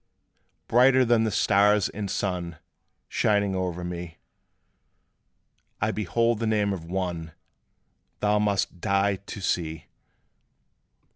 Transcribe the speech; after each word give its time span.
"Brighter 0.67 1.05
than 1.05 1.25
the 1.25 1.29
stars 1.29 1.87
and 1.87 2.09
sun 2.09 2.57
Shining 3.07 3.53
over 3.53 3.83
me, 3.83 4.17
I 5.79 5.91
behold 5.91 6.39
the 6.39 6.47
name 6.47 6.73
of 6.73 6.85
ONE 6.85 7.33
Thou 8.19 8.39
must 8.39 8.81
die 8.81 9.17
to 9.17 9.39
see!" 9.41 9.85